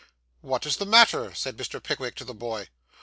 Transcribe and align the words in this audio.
'What 0.41 0.65
is 0.65 0.77
the 0.77 0.87
matter?' 0.87 1.35
said 1.35 1.57
Mr. 1.57 1.77
Pickwick 1.79 2.15
to 2.15 2.25
the 2.25 2.33
boy. 2.33 2.69